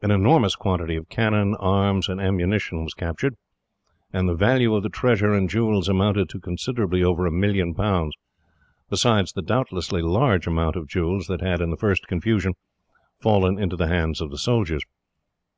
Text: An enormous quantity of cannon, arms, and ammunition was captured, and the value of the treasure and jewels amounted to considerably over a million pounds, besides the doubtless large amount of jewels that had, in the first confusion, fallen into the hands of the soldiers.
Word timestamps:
An 0.00 0.10
enormous 0.10 0.54
quantity 0.56 0.96
of 0.96 1.10
cannon, 1.10 1.54
arms, 1.56 2.08
and 2.08 2.18
ammunition 2.22 2.84
was 2.84 2.94
captured, 2.94 3.34
and 4.14 4.26
the 4.26 4.32
value 4.34 4.74
of 4.74 4.82
the 4.82 4.88
treasure 4.88 5.34
and 5.34 5.46
jewels 5.50 5.90
amounted 5.90 6.30
to 6.30 6.40
considerably 6.40 7.04
over 7.04 7.26
a 7.26 7.30
million 7.30 7.74
pounds, 7.74 8.14
besides 8.88 9.34
the 9.34 9.42
doubtless 9.42 9.92
large 9.92 10.46
amount 10.46 10.76
of 10.76 10.88
jewels 10.88 11.26
that 11.26 11.42
had, 11.42 11.60
in 11.60 11.68
the 11.68 11.76
first 11.76 12.06
confusion, 12.06 12.54
fallen 13.20 13.58
into 13.58 13.76
the 13.76 13.88
hands 13.88 14.22
of 14.22 14.30
the 14.30 14.38
soldiers. 14.38 14.82